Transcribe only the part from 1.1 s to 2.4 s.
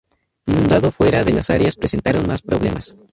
de las áreas presentaron